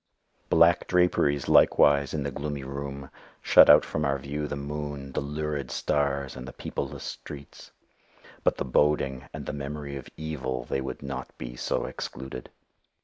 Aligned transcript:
Black 0.49 0.87
draperies, 0.87 1.47
likewise 1.47 2.11
in 2.11 2.23
the 2.23 2.31
gloomy 2.31 2.63
room, 2.63 3.11
shut 3.39 3.69
out 3.69 3.85
from 3.85 4.03
our 4.03 4.17
view 4.17 4.47
the 4.47 4.55
moon, 4.55 5.11
the 5.11 5.21
lurid 5.21 5.69
stars, 5.69 6.35
and 6.35 6.47
the 6.47 6.53
peopleless 6.53 7.03
streets 7.03 7.69
but 8.43 8.57
the 8.57 8.65
boding 8.65 9.29
and 9.31 9.45
the 9.45 9.53
memory 9.53 9.95
of 9.97 10.09
Evil, 10.17 10.63
they 10.65 10.81
would 10.81 11.03
not 11.03 11.37
be 11.37 11.55
so 11.55 11.85
excluded. 11.85 12.49